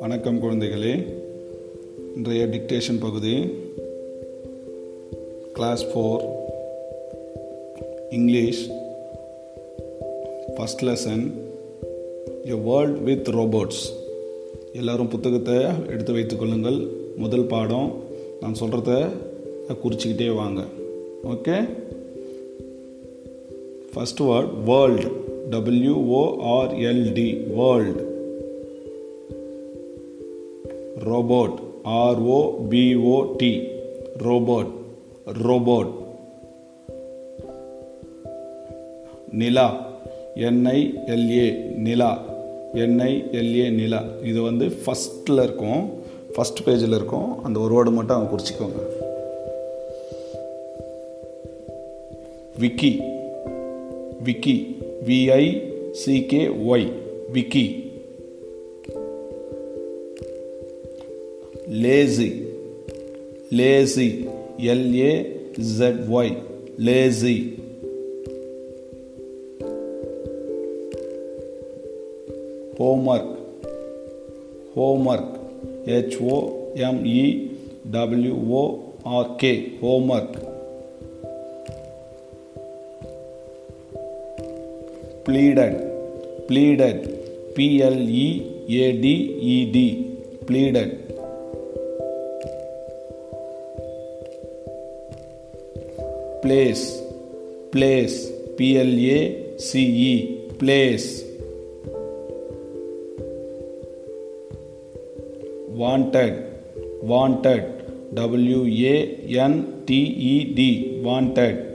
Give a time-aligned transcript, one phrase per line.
[0.00, 1.06] வணக்கம் குழந்தைகளே.
[2.16, 3.54] இன்றைய டிக்டேஷன் பகுதி
[5.52, 6.24] class four
[8.10, 8.70] English
[10.56, 11.32] first lesson
[12.44, 13.84] a world with robots
[14.72, 15.54] எல்லாரும் புத்தகத்தை
[15.88, 16.86] எடுத்து வைத்துக்கொள்ளுங்கள்
[17.16, 18.02] முதல் பாடம்
[18.40, 19.08] நான் சொல்கிறத
[19.84, 20.64] குறிச்சிக்கிட்டே வாங்க.
[21.24, 21.86] Okay
[23.94, 28.06] first word world W O R L D world
[31.04, 33.68] robot R O B O T
[34.18, 34.70] robot
[35.26, 35.90] robot
[39.32, 39.96] Nila.
[40.34, 42.24] N I L A Nila.
[42.74, 44.04] N I L A Nila.
[44.22, 45.90] இது வந்து ஃபஸ்ட்டில் இருக்கும்.
[46.32, 47.44] ஃபஸ்ட் பேஜில் இருக்கும்.
[47.44, 48.82] அந்த ஒரு வேர்டு மட்டும் அவங்க குறிச்சிக்கோங்க.
[52.58, 53.00] Vicky
[54.22, 54.56] Vicky
[55.06, 55.50] V I
[55.94, 56.84] C K Y
[57.30, 57.66] Vicky
[61.82, 62.28] lazy
[63.52, 64.08] lazy
[64.70, 65.12] L A
[65.60, 66.30] Z Y
[66.80, 67.36] lazy
[72.80, 73.34] homework
[74.76, 76.36] homework H O
[76.88, 77.22] M E
[77.86, 78.66] W O
[79.06, 80.44] R K homework
[85.28, 85.74] pleaded
[86.48, 86.98] pleaded
[87.54, 88.28] p l e
[88.84, 89.06] a d
[89.54, 89.78] e d
[90.48, 90.90] pleaded
[96.44, 96.84] place
[97.74, 98.16] place
[98.56, 99.20] p l a
[99.68, 99.70] c
[100.10, 100.14] e
[100.60, 101.08] place
[105.82, 106.34] wanted
[107.12, 107.64] wanted
[108.14, 108.60] w
[108.94, 108.98] a
[109.52, 109.54] n
[109.86, 110.60] t e d
[111.08, 111.67] wanted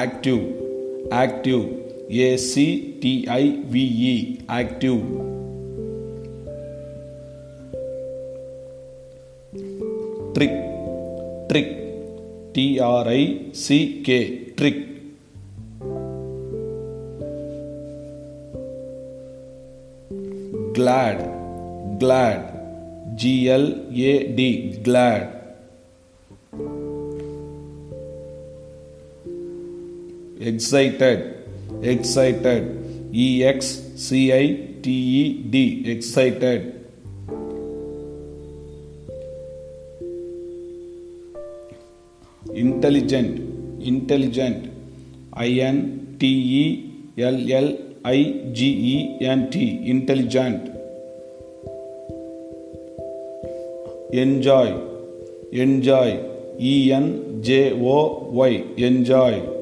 [0.00, 0.42] active
[2.20, 2.54] a c
[3.02, 3.04] t
[3.42, 3.74] i v
[4.12, 4.14] e
[4.60, 5.02] active
[10.36, 10.54] trick
[11.50, 11.68] trick
[12.54, 13.22] t r i
[13.64, 13.66] c
[14.06, 14.08] k
[14.58, 14.78] trick
[20.78, 21.18] glad
[22.02, 22.40] glad
[23.20, 23.22] g
[23.62, 23.66] l
[24.10, 24.40] a d
[24.86, 25.41] glad
[30.50, 31.18] excited.
[31.82, 32.62] Excited.
[33.12, 33.58] E x
[33.96, 34.46] c i
[34.82, 35.56] t e d.
[35.94, 36.60] Excited.
[42.54, 43.32] Intelligent.
[43.92, 44.58] Intelligent.
[45.32, 45.78] I n
[46.18, 46.26] t
[46.60, 46.64] e
[47.16, 47.68] l l
[48.02, 48.20] i
[48.52, 48.60] g
[48.92, 48.96] e
[49.38, 49.54] n t.
[49.94, 50.60] Intelligent.
[54.12, 54.68] Enjoy.
[55.52, 56.08] Enjoy.
[56.58, 57.06] E n
[57.42, 57.98] j o
[58.50, 58.52] y.
[58.76, 59.61] Enjoy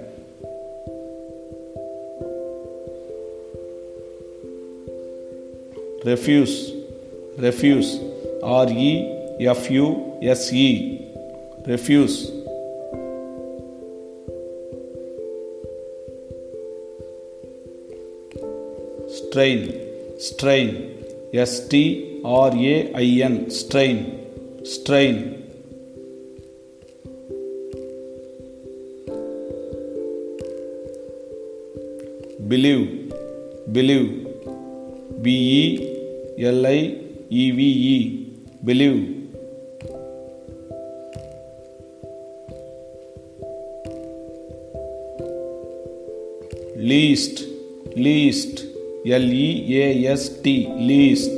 [6.03, 6.73] refuse.
[7.37, 7.99] Refuse.
[8.43, 10.99] R e f u s e.
[11.65, 12.31] Refuse.
[19.07, 19.73] Strain.
[20.17, 20.69] Strain.
[21.33, 23.49] S t r a i n.
[23.49, 23.97] Strain.
[24.63, 25.37] Strain.
[32.39, 33.09] Believe.
[33.67, 34.27] Believe.
[35.21, 35.90] B e
[36.37, 36.45] e
[37.29, 37.51] e
[38.63, 39.21] believe
[46.77, 47.45] least
[47.95, 48.65] least
[49.05, 51.31] l e a s t least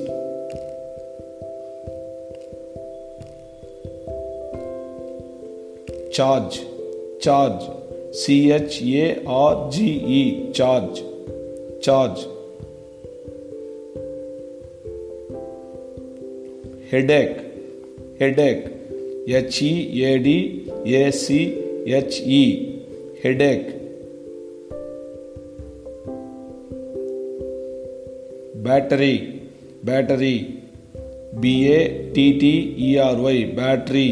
[6.12, 6.62] charge
[7.19, 7.65] charge
[8.12, 9.75] c h a r g
[10.19, 11.03] e charge
[11.81, 12.32] charge
[16.93, 17.29] headache
[18.21, 18.65] headache
[19.37, 20.35] H E A D
[20.97, 21.37] A C
[21.99, 22.41] H E
[23.23, 23.71] headache
[28.67, 29.15] battery
[29.89, 30.35] battery
[31.45, 31.79] B A
[32.15, 32.53] T T
[32.89, 34.07] E R Y battery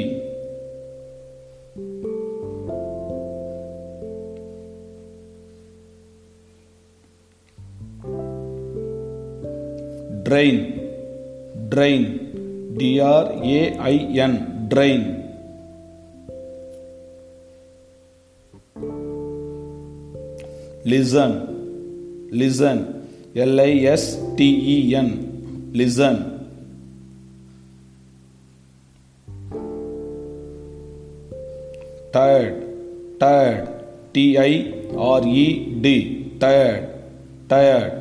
[10.25, 10.59] drain
[11.69, 12.03] drain
[12.77, 14.37] D R A I N
[14.73, 15.05] drain
[20.87, 21.39] listen
[22.33, 22.85] listen
[23.45, 24.05] L I S
[24.37, 25.09] T E N
[25.75, 26.23] listen
[32.11, 32.55] tired.
[33.19, 33.67] Tired.
[34.13, 34.53] T i
[34.91, 35.47] r e
[35.81, 35.87] d.
[36.39, 36.83] Tired.
[37.47, 38.00] Tired.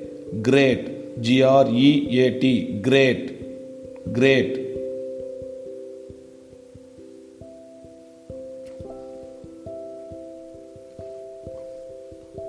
[0.39, 1.19] great.
[1.19, 2.79] G r e a t.
[2.81, 3.21] Great.
[4.17, 4.51] Great.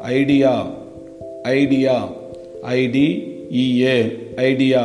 [0.04, 0.54] Idea.
[1.44, 1.96] Idea.
[2.62, 2.98] I d
[3.50, 3.96] e a.
[4.50, 4.84] Idea.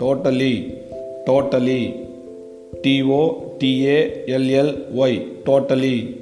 [0.00, 0.54] Totally.
[1.26, 1.82] Totally.
[2.82, 3.22] T o
[3.60, 5.12] t a l l y.
[5.44, 6.21] Totally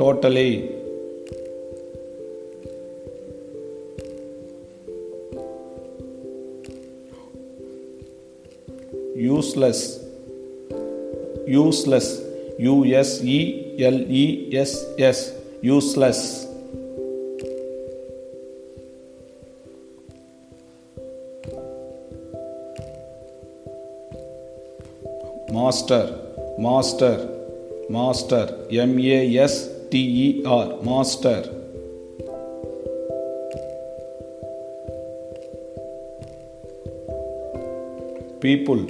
[0.00, 0.52] totally.
[9.14, 9.80] Useless.
[11.46, 12.06] Useless.
[12.58, 13.38] U s e
[13.94, 14.24] l e
[14.56, 15.18] s s.
[15.76, 16.20] Useless.
[25.52, 26.04] Master.
[26.58, 27.14] Master.
[27.90, 28.44] Master.
[28.70, 29.20] M a
[29.52, 31.46] s T E R master
[38.42, 38.82] people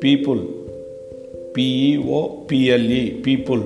[0.00, 0.42] people
[1.54, 3.62] P E O P L E people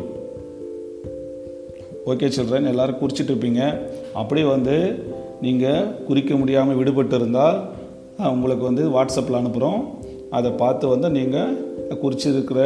[2.06, 3.62] okay children எல்லாரும் குறிச்சிட்டு இருப்பீங்க
[4.12, 4.74] அப்படியே வந்து
[5.40, 7.56] நீங்கள் குறிக்க முடியாமல் விடுபட்டு இருந்தால்
[8.32, 9.80] உங்களுக்கு வந்து வாட்ஸ்அப்பில் அனுப்புகிறோம்
[10.30, 11.56] அதை பார்த்து வந்து நீங்கள்
[12.02, 12.60] குறிச்சிருக்கிற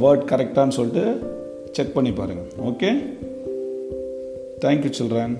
[0.00, 1.04] வேர்ட் கரெக்டான்னு சொல்லிட்டு
[1.72, 2.90] செக் பண்ணி பாருங்கள் ஓகே
[4.60, 5.34] தேங்க்யூ சில்ட்ரன்